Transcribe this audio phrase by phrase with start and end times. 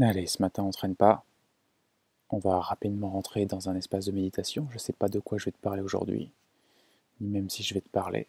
[0.00, 1.24] Allez, ce matin on traîne pas.
[2.28, 4.66] On va rapidement rentrer dans un espace de méditation.
[4.68, 6.30] Je ne sais pas de quoi je vais te parler aujourd'hui,
[7.20, 8.26] ni même si je vais te parler.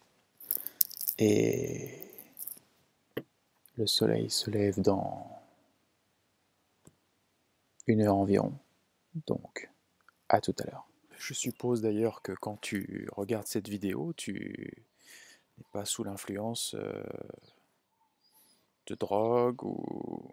[1.18, 1.90] Et
[3.76, 5.30] le soleil se lève dans
[7.86, 8.54] une heure environ.
[9.26, 9.70] Donc,
[10.30, 10.88] à tout à l'heure.
[11.18, 14.72] Je suppose d'ailleurs que quand tu regardes cette vidéo, tu
[15.58, 17.02] n'es pas sous l'influence euh,
[18.86, 20.32] de drogue ou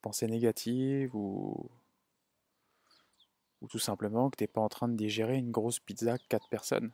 [0.00, 1.70] pensées négatives ou,
[3.60, 6.48] ou tout simplement que tu n'es pas en train de digérer une grosse pizza 4
[6.48, 6.92] personnes.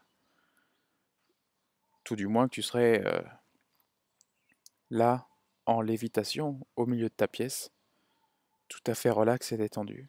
[2.04, 3.22] Tout du moins que tu serais euh,
[4.90, 5.26] là,
[5.66, 7.70] en lévitation, au milieu de ta pièce,
[8.68, 10.08] tout à fait relax et détendu.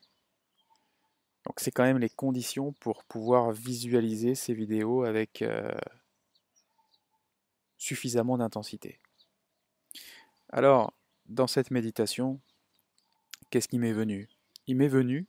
[1.46, 5.72] Donc c'est quand même les conditions pour pouvoir visualiser ces vidéos avec euh,
[7.78, 9.00] suffisamment d'intensité.
[10.50, 10.94] Alors,
[11.28, 12.40] dans cette méditation,
[13.56, 14.28] qu'est-ce qui m'est venu?
[14.68, 15.28] Il m'est venu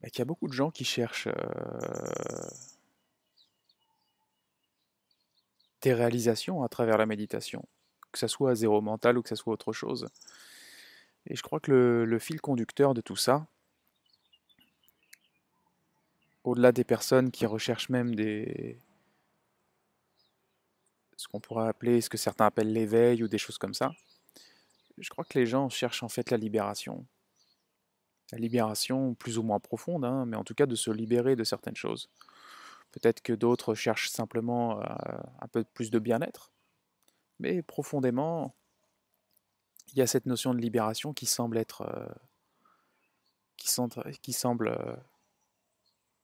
[0.00, 2.50] bah, qu'il y a beaucoup de gens qui cherchent euh,
[5.80, 7.64] des réalisations à travers la méditation,
[8.10, 10.08] que ce soit à zéro mental ou que ce soit autre chose.
[11.26, 11.70] Et je crois que
[12.04, 13.46] le, fil conducteur de tout ça,
[16.42, 18.80] au-delà des personnes qui recherchent même des,
[21.16, 23.92] ce qu'on pourrait appeler, ce que certains appellent l'éveil ou des choses comme ça,
[25.00, 27.06] je crois que les gens cherchent en fait la libération.
[28.32, 31.44] La libération plus ou moins profonde, hein, mais en tout cas de se libérer de
[31.44, 32.10] certaines choses.
[32.92, 34.84] Peut-être que d'autres cherchent simplement euh,
[35.40, 36.52] un peu plus de bien-être,
[37.38, 38.54] mais profondément,
[39.88, 42.08] il y a cette notion de libération qui semble être, euh,
[43.56, 44.96] qui, semble euh,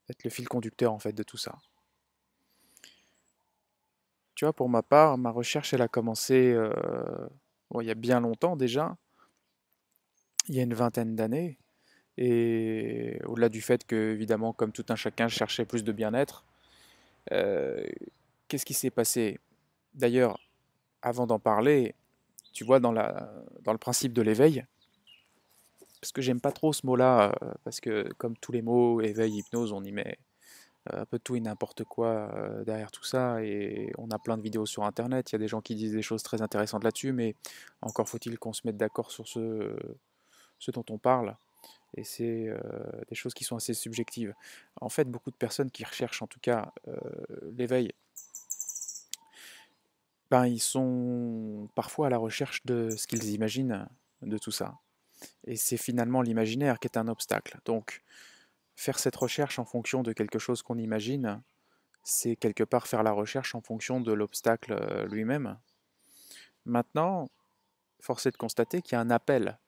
[0.08, 1.56] être le fil conducteur en fait de tout ça.
[4.34, 6.54] Tu vois, pour ma part, ma recherche, elle a commencé
[7.80, 8.96] il y a bien longtemps déjà,
[10.48, 11.58] il y a une vingtaine d'années,
[12.16, 16.44] et au-delà du fait que, évidemment, comme tout un chacun, je cherchais plus de bien-être,
[17.32, 17.84] euh,
[18.48, 19.40] qu'est-ce qui s'est passé?
[19.94, 20.38] D'ailleurs,
[21.02, 21.94] avant d'en parler,
[22.52, 24.64] tu vois, dans, le principe de l'éveil,
[26.00, 29.38] parce que j'aime pas trop ce mot-là, euh, parce que comme tous les mots, éveil,
[29.38, 30.18] hypnose, on y met
[30.92, 33.42] un peu tout et n'importe quoi euh, derrière tout ça.
[33.42, 35.30] Et on a plein de vidéos sur Internet.
[35.30, 37.34] Il y a des gens qui disent des choses très intéressantes là-dessus, mais
[37.80, 39.76] encore faut-il qu'on se mette d'accord sur ce,
[40.58, 41.36] ce dont on parle.
[41.96, 42.58] Et c'est euh,
[43.08, 44.34] des choses qui sont assez subjectives.
[44.80, 46.72] En fait, beaucoup de personnes qui recherchent en tout cas
[47.56, 47.92] l'éveil,
[50.30, 53.86] ben, ils sont parfois à la recherche de ce qu'ils imaginent
[54.22, 54.74] de tout ça.
[55.46, 57.58] Et c'est finalement l'imaginaire qui est un obstacle.
[57.64, 58.02] Donc,
[58.76, 61.42] faire cette recherche en fonction de quelque chose qu'on imagine,
[62.02, 65.58] c'est quelque part faire la recherche en fonction de l'obstacle euh, lui-même.
[66.66, 67.28] Maintenant,
[68.00, 69.58] force est de constater qu'il y a un appel.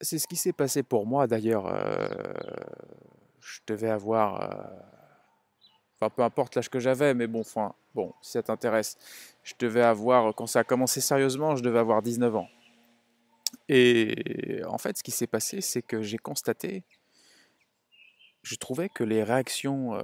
[0.00, 1.66] C'est ce qui s'est passé pour moi d'ailleurs.
[1.66, 2.08] Euh,
[3.40, 4.42] je devais avoir...
[4.42, 4.80] Euh,
[5.96, 8.96] enfin, peu importe l'âge que j'avais, mais bon, enfin, bon, si ça t'intéresse,
[9.42, 12.48] je devais avoir, quand ça a commencé sérieusement, je devais avoir 19 ans.
[13.68, 16.84] Et en fait, ce qui s'est passé, c'est que j'ai constaté,
[18.42, 19.94] je trouvais que les réactions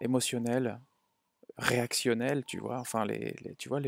[0.00, 0.80] émotionnelles,
[1.58, 3.80] réactionnelles, tu vois, enfin, les, tu vois,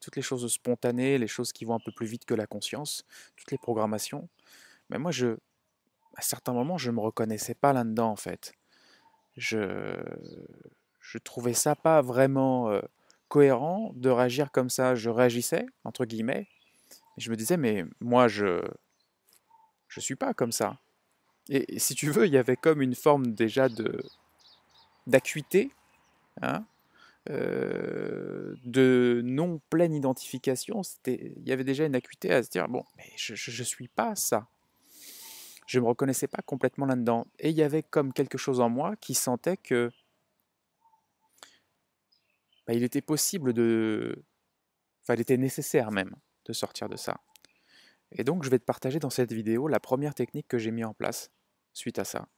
[0.00, 3.04] toutes les choses spontanées, les choses qui vont un peu plus vite que la conscience,
[3.36, 4.28] toutes les programmations,
[4.90, 5.12] mais moi,
[6.16, 8.52] à certains moments, je ne me reconnaissais pas là-dedans, en fait.
[9.36, 9.94] Je,
[11.00, 12.80] je trouvais ça pas vraiment
[13.28, 14.94] cohérent de réagir comme ça.
[14.94, 16.48] Je réagissais, entre guillemets,
[17.16, 18.60] je me disais, mais moi, je
[19.88, 20.78] je suis pas comme ça.
[21.48, 24.02] Et, si tu veux, il y avait comme une forme déjà de
[25.06, 25.70] d'acuité,
[26.40, 26.64] hein,
[27.30, 30.82] euh, de non pleine identification.
[31.06, 34.16] Il y avait déjà une acuité à se dire, bon, mais je ne suis pas
[34.16, 34.48] ça.
[35.66, 37.26] Je ne me reconnaissais pas complètement là-dedans.
[37.38, 39.90] Et il y avait comme quelque chose en moi qui sentait que
[42.66, 44.22] bah, il était possible de...
[45.02, 47.20] Enfin, il était nécessaire même de sortir de ça.
[48.12, 50.84] Et donc je vais te partager dans cette vidéo la première technique que j'ai mis
[50.84, 51.30] en place
[51.72, 52.28] suite à ça.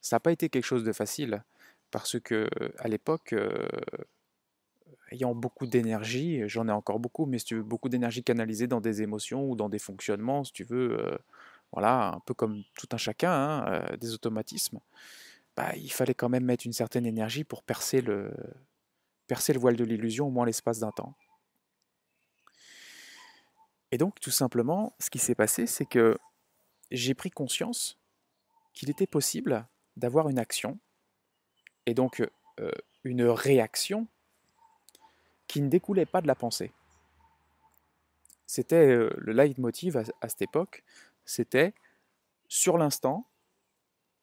[0.00, 1.44] Ça n'a pas été quelque chose de facile
[1.90, 2.48] parce que
[2.78, 3.68] à l'époque, euh,
[5.12, 8.80] ayant beaucoup d'énergie, j'en ai encore beaucoup, mais si tu veux, beaucoup d'énergie canalisée dans
[8.80, 11.16] des émotions ou dans des fonctionnements, si tu veux, euh,
[11.72, 14.80] voilà, un peu comme tout un chacun, hein, euh, des automatismes,
[15.56, 18.32] bah, il fallait quand même mettre une certaine énergie pour percer le
[19.56, 21.14] voile de l'illusion au moins l'espace d'un temps.
[23.92, 26.18] Et donc, tout simplement, ce qui s'est passé, c'est que
[26.90, 27.98] j'ai pris conscience
[28.72, 29.66] qu'il était possible
[29.96, 30.78] d'avoir une action,
[31.84, 32.26] et donc
[32.58, 32.70] euh,
[33.04, 34.08] une réaction,
[35.46, 36.72] qui ne découlait pas de la pensée.
[38.46, 40.82] C'était euh, le leitmotiv à, à cette époque,
[41.26, 41.74] c'était
[42.48, 43.28] sur l'instant,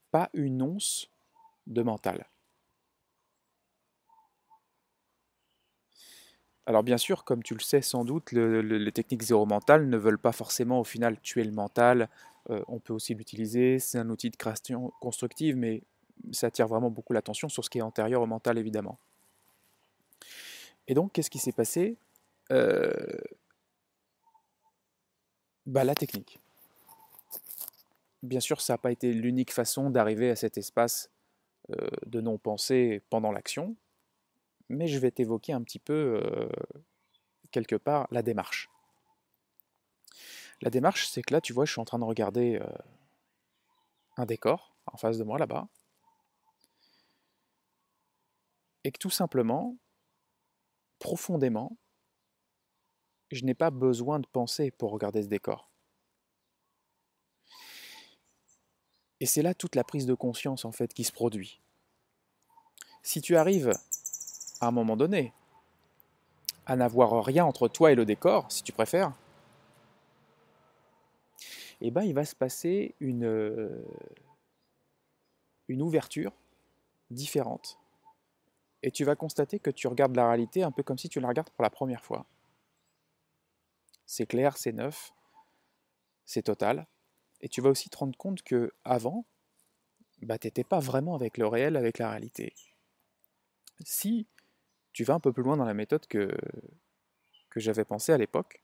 [0.09, 1.11] pas une once
[1.67, 2.27] de mental.
[6.65, 10.19] Alors bien sûr, comme tu le sais sans doute, les techniques zéro mental ne veulent
[10.19, 12.09] pas forcément au final tuer le mental.
[12.49, 15.81] Euh, on peut aussi l'utiliser, c'est un outil de création constructive, mais
[16.31, 18.99] ça attire vraiment beaucoup l'attention sur ce qui est antérieur au mental évidemment.
[20.87, 21.97] Et donc, qu'est-ce qui s'est passé?
[22.51, 22.91] Euh,
[25.65, 26.39] bah, La technique.
[28.23, 31.09] Bien sûr, ça n'a pas été l'unique façon d'arriver à cet espace
[31.71, 33.75] euh, de non-pensée pendant l'action,
[34.69, 36.49] mais je vais t'évoquer un petit peu, euh,
[37.51, 38.69] quelque part, la démarche.
[40.61, 42.67] La démarche, c'est que là, tu vois, je suis en train de regarder euh,
[44.17, 45.67] un décor en face de moi là-bas,
[48.83, 49.77] et que tout simplement,
[50.99, 51.77] profondément,
[53.31, 55.69] je n'ai pas besoin de penser pour regarder ce décor.
[59.19, 61.61] Et c'est là toute la prise de conscience en fait qui se produit.
[63.03, 63.73] Si tu arrives
[64.61, 65.33] à un moment donné
[66.65, 69.11] à n'avoir rien entre toi et le décor, si tu préfères,
[71.81, 73.83] eh ben, il va se passer une, euh,
[75.67, 76.31] une ouverture
[77.09, 77.79] différente.
[78.83, 81.27] Et tu vas constater que tu regardes la réalité un peu comme si tu la
[81.27, 82.25] regardes pour la première fois.
[84.05, 85.11] C'est clair, c'est neuf,
[86.25, 86.87] c'est total.
[87.41, 89.25] Et tu vas aussi te rendre compte que avant,
[90.21, 92.53] bah, tu n'étais pas vraiment avec le réel, avec la réalité.
[93.85, 94.27] Si
[94.93, 96.29] tu vas un peu plus loin dans la méthode que,
[97.55, 98.63] j'avais pensé à l'époque,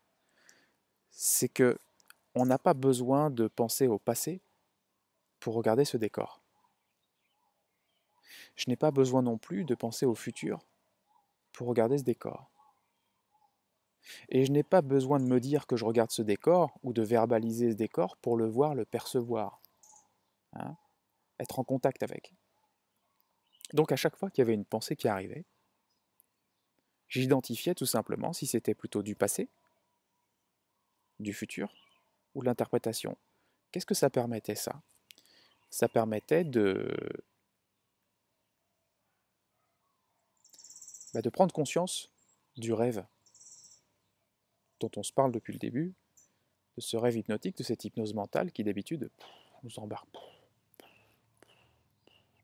[1.10, 1.78] c'est que
[2.34, 4.42] on n'a pas besoin de penser au passé
[5.40, 6.42] pour regarder ce décor.
[8.56, 10.60] Je n'ai pas besoin non plus de penser au futur
[11.52, 12.50] pour regarder ce décor.
[14.30, 17.02] Et je n'ai pas besoin de me dire que je regarde ce décor ou de
[17.02, 19.62] verbaliser ce décor pour le voir, le percevoir.
[20.54, 20.78] Hein,
[21.40, 22.34] être en contact avec.
[23.74, 25.46] Donc à chaque fois qu'il y avait une pensée qui arrivait,
[27.22, 29.50] j'identifiais tout simplement si c'était plutôt du passé,
[31.20, 31.74] du futur
[32.34, 33.18] ou de l'interprétation.
[33.72, 34.82] Qu'est-ce que ça permettait ça?
[35.70, 36.94] Ça permettait de,
[41.14, 42.12] bah, de prendre conscience
[42.58, 43.06] du rêve
[44.80, 45.94] dont on se parle depuis le début,
[46.76, 49.10] de ce rêve hypnotique, de cette hypnose mentale qui d'habitude
[49.64, 50.08] nous embarque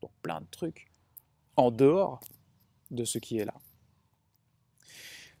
[0.00, 0.90] dans plein de trucs
[1.56, 2.20] en dehors
[2.90, 3.54] de ce qui est là.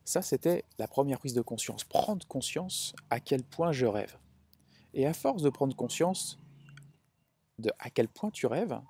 [0.04, 1.84] Ça, c'était la première prise de conscience.
[1.84, 4.16] Prendre conscience à quel point je rêve.
[4.94, 6.38] Et à force de prendre conscience
[7.58, 8.80] de à quel point tu rêves,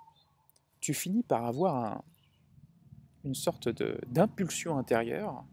[0.81, 2.03] tu finis par avoir
[3.25, 3.69] une sorte
[4.09, 5.45] d'impulsion intérieure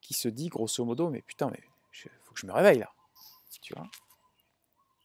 [0.00, 1.60] qui se dit grosso modo, mais putain, mais
[2.04, 2.90] il faut que je me réveille là.
[3.60, 3.88] Tu vois?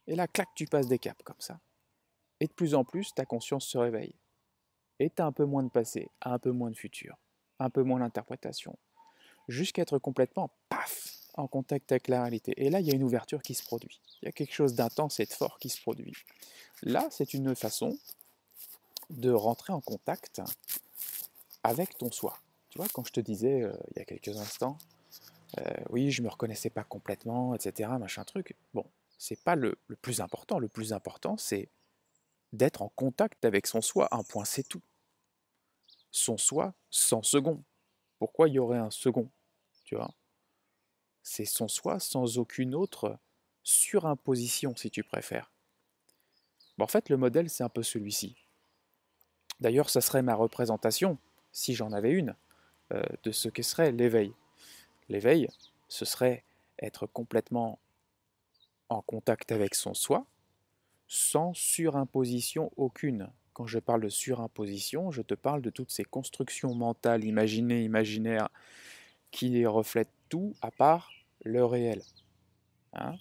[0.07, 1.59] Et là, clac, tu passes des caps comme ça.
[2.39, 4.15] Et de plus en plus, ta conscience se réveille.
[4.99, 7.15] Et tu as un peu moins de passé, un peu moins de futur,
[7.59, 8.77] un peu moins d'interprétation.
[9.47, 12.53] Jusqu'à être complètement, paf, en contact avec la réalité.
[12.57, 14.01] Et là, il y a une ouverture qui se produit.
[14.21, 16.13] Il y a quelque chose d'intense et de fort qui se produit.
[16.83, 17.97] Là, c'est une façon
[19.09, 20.41] de rentrer en contact
[21.63, 22.37] avec ton soi.
[22.69, 24.77] Tu vois, quand je te disais euh, il y a quelques instants,
[25.57, 28.55] euh, oui, je me reconnaissais pas complètement, etc., machin truc.
[28.73, 28.85] Bon,
[29.17, 30.59] c'est pas le, le, plus important.
[30.59, 31.69] Le plus important, c'est
[32.53, 34.07] d'être en contact avec son soi.
[34.11, 34.81] Un point, c'est tout.
[36.11, 37.63] Son soi sans second.
[38.17, 39.29] Pourquoi il y aurait un second
[39.85, 40.13] Tu vois?
[41.23, 43.17] C'est son soi sans aucune autre
[43.63, 45.51] surimposition, si tu préfères.
[46.79, 48.35] En fait, le modèle, c'est un peu celui-ci.
[49.59, 51.17] D'ailleurs, ça serait ma représentation,
[51.51, 52.35] si j'en avais une,
[52.93, 54.33] euh, de ce que serait l'éveil.
[55.09, 55.49] L'éveil,
[55.89, 56.43] ce serait
[56.81, 57.79] être complètement
[58.87, 60.25] en contact avec son soi,
[61.07, 63.29] sans surimposition aucune.
[63.59, 68.47] Quand je parle de surimposition, je te parle de toutes ces constructions mentales, imaginées, imaginaires,
[69.31, 71.11] qui reflètent tout à part
[71.43, 72.01] le réel.
[72.93, 73.15] Hein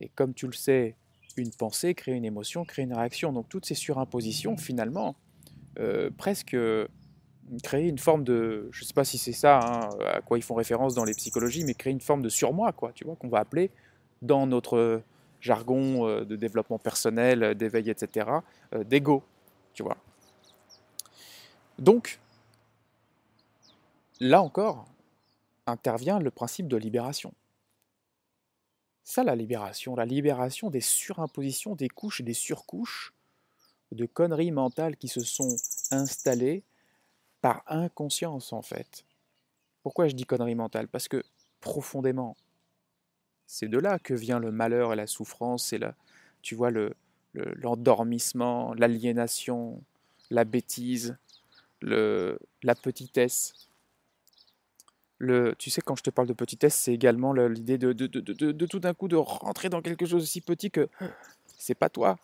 [0.00, 0.96] Et comme tu le sais,
[1.36, 3.34] une pensée crée une émotion, crée une réaction.
[3.34, 5.14] Donc toutes ces surimpositions, finalement,
[5.78, 6.56] euh, presque
[7.62, 10.42] créer une forme de, je ne sais pas si c'est ça hein, à quoi ils
[10.42, 13.28] font référence dans les psychologies, mais créer une forme de surmoi, quoi, tu vois, qu'on
[13.28, 13.70] va appeler
[14.22, 15.02] dans notre
[15.42, 18.26] jargon euh, de développement personnel, d'éveil, etc.,
[18.74, 19.22] euh, d'ego,
[21.78, 22.18] Donc,
[24.20, 24.86] là encore,
[25.66, 27.34] intervient le principe de libération.
[29.04, 33.12] Ça, la libération, la libération des surimpositions, des couches et des surcouches
[33.92, 35.56] de conneries mentales qui se sont
[35.90, 36.64] installées
[37.40, 39.04] par inconscience en fait.
[39.82, 41.22] Pourquoi je dis connerie mentale Parce que
[41.60, 42.36] profondément,
[43.46, 45.94] c'est de là que vient le malheur et la souffrance et la,
[46.42, 46.96] tu vois, le,
[47.56, 49.82] l'endormissement, l'aliénation,
[50.30, 51.16] la bêtise,
[51.80, 53.54] le, la petitesse.
[55.18, 58.66] Le, tu sais, quand je te parle de petitesse, c'est également l'idée de, de, de,
[58.66, 60.88] tout d'un coup de rentrer dans quelque chose aussi petit que
[61.58, 62.18] c'est pas toi.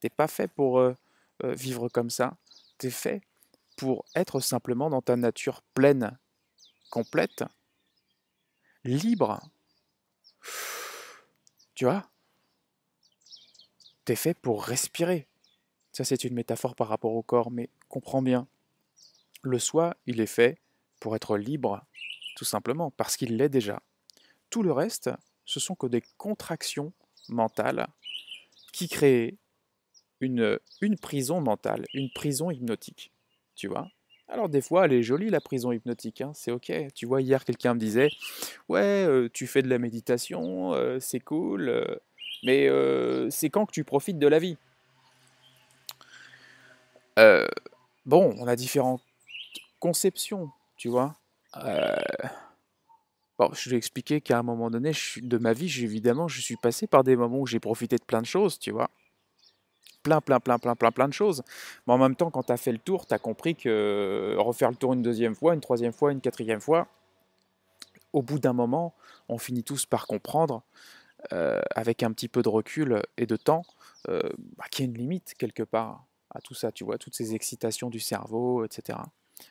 [0.00, 0.94] T'es pas fait pour euh,
[1.44, 2.36] euh, vivre comme ça.
[2.78, 3.22] T'es fait
[3.76, 6.16] pour être simplement dans ta nature pleine,
[6.90, 7.44] complète,
[8.84, 9.40] libre.
[11.74, 12.11] Tu vois?
[14.04, 15.26] T'es fait pour respirer.
[15.92, 18.48] Ça, c'est une métaphore par rapport au corps, mais comprends bien.
[19.42, 20.58] Le soi, il est fait
[21.00, 21.84] pour être libre,
[22.36, 23.82] tout simplement, parce qu'il l'est déjà.
[24.50, 25.10] Tout le reste,
[25.44, 26.92] ce sont que des contractions
[27.28, 27.88] mentales
[28.72, 29.36] qui créent
[30.20, 30.58] une,
[31.00, 33.12] prison mentale, une prison hypnotique.
[33.54, 33.88] Tu vois
[34.28, 36.72] alors des fois, elle est jolie la prison hypnotique, hein, c'est ok.
[36.94, 38.08] Tu vois, hier quelqu'un me disait,
[38.70, 41.84] ouais, euh, tu fais de la méditation, euh, c'est cool, euh,
[42.42, 42.68] mais
[43.30, 44.56] c'est quand que tu profites de la vie?
[48.06, 49.02] Bon, on a différentes
[49.78, 51.14] conceptions, tu vois.
[53.38, 56.56] Bon, je lui ai expliqué qu'à un moment donné de ma vie, évidemment, je suis
[56.56, 58.90] passé par des moments où j'ai profité de plein de choses, tu vois
[60.02, 61.42] plein, plein, plein, plein, plein, plein de choses.
[61.86, 64.70] Mais en même temps, quand tu as fait le tour, tu as compris que refaire
[64.70, 66.88] le tour une deuxième fois, une troisième fois, une quatrième fois,
[68.12, 68.94] au bout d'un moment,
[69.28, 73.64] on finit tous par comprendre, euh, avec un petit peu de recul et de temps,
[74.08, 74.20] euh,
[74.56, 77.34] bah, qu'il y a une limite quelque part à tout ça, tu vois, toutes ces
[77.34, 78.98] excitations du cerveau, etc.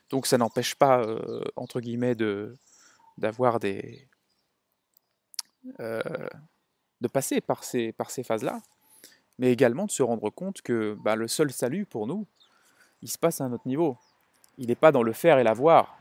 [0.09, 2.57] Donc ça n'empêche pas, euh, entre guillemets, de
[3.17, 4.07] d'avoir des...
[5.79, 8.61] de passer par ces, par ces phases-là,
[9.37, 12.25] mais également de se rendre compte que bah, le seul salut pour nous,
[13.01, 13.97] il se passe à un autre niveau.
[14.57, 15.97] Il n'est pas dans le faire et l'avoir,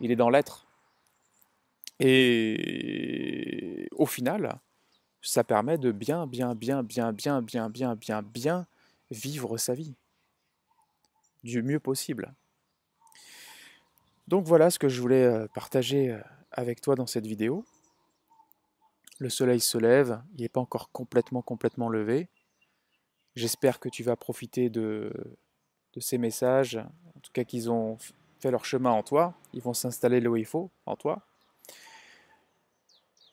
[0.00, 0.66] il est dans l'être.
[2.00, 4.58] Et au final,
[5.26, 8.66] ça permet de bien, bien, bien, bien, bien, bien, bien, bien, bien
[9.10, 9.94] vivre sa vie
[11.42, 12.34] du mieux possible.
[14.28, 17.64] Donc voilà ce que je voulais euh, partager euh, avec toi dans cette vidéo.
[19.18, 22.28] Le soleil se lève, il n'est pas encore complètement, complètement levé.
[23.34, 25.12] J'espère que tu vas profiter de,
[25.98, 27.96] ces messages, en tout cas qu'ils ont
[28.40, 31.22] fait leur chemin en toi, ils vont s'installer là où il faut en toi.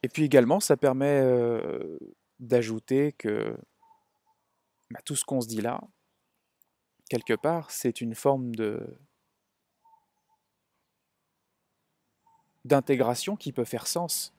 [0.03, 1.23] Et puis également, ça permet
[2.39, 3.57] d'ajouter que
[4.91, 5.81] bah, tout ce qu'on se dit là,
[7.09, 8.51] quelque part, c'est une forme
[12.65, 14.33] d'intégration qui peut faire sens.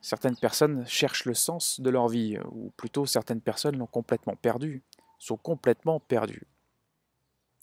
[0.00, 4.82] Certaines personnes cherchent le sens de leur vie, ou plutôt certaines personnes l'ont complètement perdu,
[5.18, 6.46] sont complètement perdues.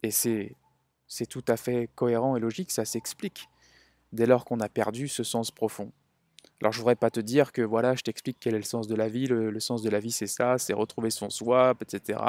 [0.04, 0.56] Et c'est
[1.30, 3.48] tout à fait cohérent et logique, ça s'explique
[4.12, 5.92] dès lors qu'on a perdu ce sens profond.
[6.62, 8.96] Alors je voudrais pas te dire que voilà, je t'explique quel est le sens de
[8.96, 12.20] la vie, le, sens de la vie c'est ça, c'est retrouver son soi, etc.,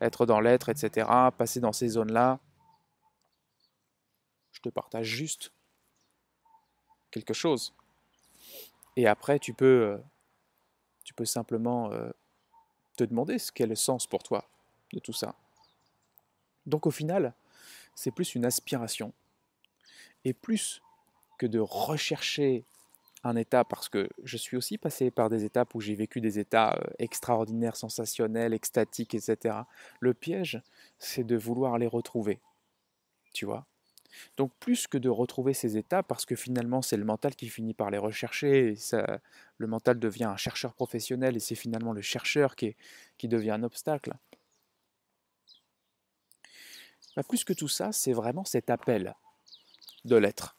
[0.00, 1.06] être dans l'être, etc.,
[1.36, 2.40] passer dans ces zones-là.
[4.52, 5.52] Je te partage juste
[7.10, 7.74] quelque chose.
[8.96, 9.98] Et après, tu peux, euh,
[11.04, 12.10] tu peux simplement euh,
[12.96, 14.48] te demander ce qu'est le sens pour toi
[14.94, 15.34] de tout ça.
[16.64, 17.34] Donc au final,
[17.94, 19.12] c'est plus une aspiration.
[20.24, 20.80] Et plus
[21.38, 22.64] que de rechercher
[23.26, 26.38] un état, parce que je suis aussi passé par des étapes où j'ai vécu des
[26.38, 29.56] états extraordinaires, sensationnels, extatiques, etc.
[30.00, 30.62] Le piège,
[30.98, 32.40] c'est de vouloir les retrouver.
[33.32, 33.66] Tu vois?
[34.36, 37.74] Donc plus que de retrouver ces états, parce que finalement c'est le mental qui finit
[37.74, 39.20] par les rechercher, ça,
[39.58, 42.76] le mental devient un chercheur professionnel, et c'est finalement le chercheur qui,
[43.18, 44.14] qui devient un obstacle.
[47.16, 49.14] Bah, plus que tout ça, c'est vraiment cet appel
[50.04, 50.55] de l'être.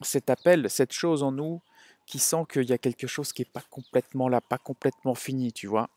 [0.00, 1.60] Cet appel, cette chose en nous
[2.06, 5.52] qui sent qu'il y a quelque chose qui n'est pas complètement là, pas complètement fini,
[5.52, 5.90] tu vois?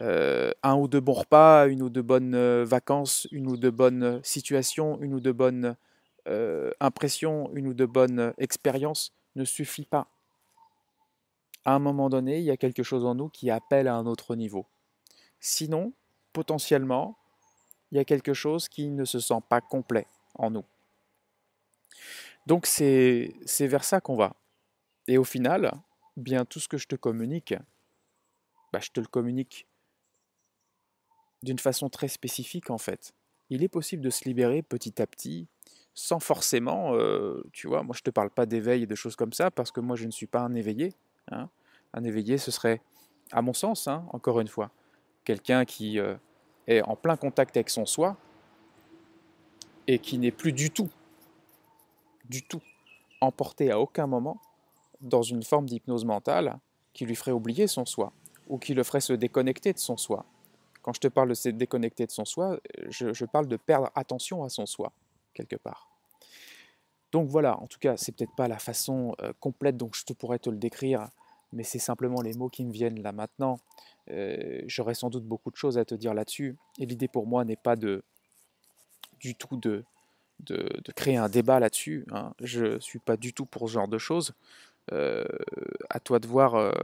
[0.00, 3.70] Euh, un ou deux bons repas, une ou deux bonnes euh, vacances, une ou deux
[3.70, 5.76] bonnes situations, une ou deux bonnes
[6.28, 10.06] euh, impressions, une ou deux bonnes expériences ne suffit pas.
[11.64, 14.06] À un moment donné, il y a quelque chose en nous qui appelle à un
[14.06, 14.66] autre niveau.
[15.40, 15.92] Sinon,
[16.32, 17.16] potentiellement,
[17.92, 20.64] il y a quelque chose qui ne se sent pas complet en nous.
[22.50, 24.34] Donc c'est vers ça qu'on va.
[25.06, 25.70] Et au final,
[26.16, 27.54] bien tout ce que je te communique,
[28.72, 29.68] bah, je te le communique
[31.44, 33.12] d'une façon très spécifique en fait.
[33.50, 35.46] Il est possible de se libérer petit à petit,
[35.94, 39.32] sans forcément, euh, tu vois, moi je te parle pas d'éveil et de choses comme
[39.32, 40.92] ça, parce que moi je ne suis pas un éveillé.
[41.30, 41.48] Hein.
[41.94, 42.82] Un éveillé, ce serait,
[43.30, 44.72] à mon sens, hein, encore une fois,
[45.22, 46.16] quelqu'un qui euh,
[46.66, 48.16] est en plein contact avec son soi
[49.86, 50.90] et qui n'est plus du tout,
[52.30, 52.62] du tout,
[53.20, 54.40] emporté à aucun moment
[55.00, 56.58] dans une forme d'hypnose mentale
[56.92, 58.12] qui lui ferait oublier son soi
[58.46, 60.24] ou qui le ferait se déconnecter de son soi.
[60.82, 62.58] Quand je te parle de se déconnecter de son soi,
[62.88, 64.92] je, parle de perdre attention à son soi,
[65.34, 65.88] quelque part.
[67.12, 70.38] Donc voilà, en tout cas, c'est peut-être pas la façon euh, complète dont je pourrais
[70.38, 71.08] te le décrire,
[71.52, 73.58] mais c'est simplement les mots qui me viennent là maintenant.
[74.10, 77.44] Euh, j'aurais sans doute beaucoup de choses à te dire là-dessus, et l'idée pour moi
[77.44, 78.04] n'est pas de
[79.18, 79.84] du tout de,
[80.46, 82.04] de, créer un débat là-dessus.
[82.12, 82.32] Hein.
[82.40, 84.34] Je ne suis pas du tout pour ce genre de choses.
[84.92, 85.24] Euh,
[85.88, 86.74] à toi de voir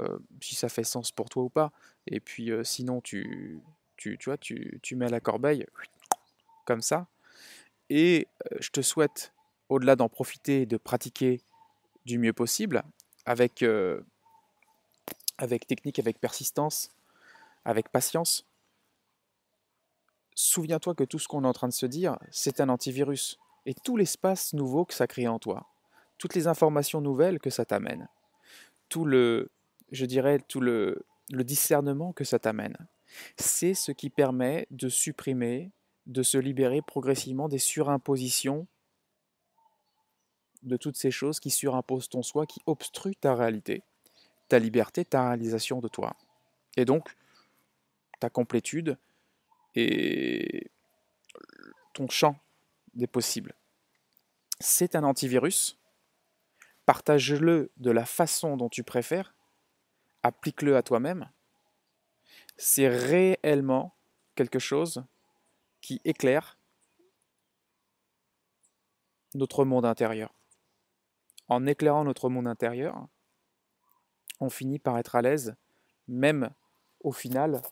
[0.41, 1.73] si ça fait sens pour toi ou pas.
[2.07, 3.61] Et puis sinon, tu,
[3.97, 5.67] tu, tu, tu, mets la corbeille
[6.65, 7.07] comme ça.
[7.91, 8.29] Et
[8.61, 9.33] je te souhaite
[9.69, 11.41] au-delà d'en profiter et de pratiquer
[12.05, 12.83] du mieux possible,
[13.25, 14.01] avec, euh,
[15.39, 16.91] avec technique, avec persistance,
[17.65, 18.47] avec patience,
[20.35, 23.39] souviens-toi que tout ce qu'on est en train de se dire, c'est un antivirus.
[23.67, 25.67] Et tout l'espace nouveau que ça crée en toi,
[26.19, 28.09] toutes les informations nouvelles que ça t'amène,
[28.89, 29.51] tout le,
[29.91, 32.77] je dirais, tout le, discernement que ça t'amène,
[33.37, 35.73] c'est ce qui permet de supprimer,
[36.07, 38.69] de se libérer progressivement des surimpositions
[40.63, 43.83] de toutes ces choses qui surimposent ton soi, qui obstruent ta réalité,
[44.49, 46.15] ta liberté, ta réalisation de toi.
[46.77, 47.17] Et donc,
[48.21, 48.97] ta complétude
[49.75, 50.71] et
[51.93, 52.39] ton champ
[52.97, 53.55] des possibles.
[54.59, 55.79] C'est un antivirus.
[56.85, 59.35] Partage-le de la façon dont tu préfères.
[60.23, 61.31] Applique-le à toi-même.
[62.57, 63.95] C'est réellement
[64.35, 65.05] quelque chose
[65.81, 66.59] qui éclaire
[69.35, 70.33] notre monde intérieur
[71.49, 73.07] en éclairant notre monde intérieur,
[74.41, 75.55] on finit par être à l'aise,
[76.09, 76.51] même
[77.01, 77.63] au final,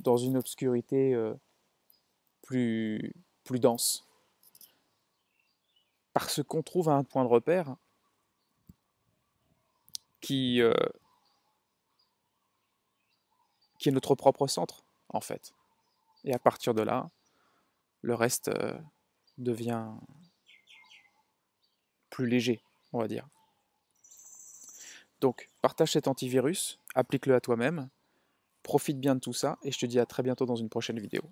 [0.00, 1.34] dans une obscurité euh,
[2.42, 4.06] plus, plus dense.
[6.20, 7.76] Parce qu'on trouve un point de repère
[10.20, 10.74] qui, euh,
[13.78, 15.54] qui est notre propre centre, en fait.
[16.24, 17.08] Et à partir de là,
[18.02, 18.78] le reste euh,
[19.38, 19.88] devient
[22.10, 23.26] plus léger on va dire.
[25.20, 27.88] Donc, partage cet antivirus, applique-le à toi-même,
[28.62, 30.98] profite bien de tout ça, et je te dis à très bientôt dans une prochaine
[30.98, 31.22] vidéo.